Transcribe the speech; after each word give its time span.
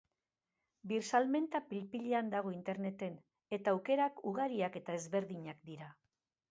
Birsalmenta 0.91 1.61
pil-pilean 1.73 2.33
dago 2.37 2.55
interneten 2.57 3.21
eta 3.59 3.77
aukerak 3.77 4.27
ugariak 4.35 4.83
eta 4.85 4.99
ezberdinak 5.03 5.67
dira. 5.73 5.97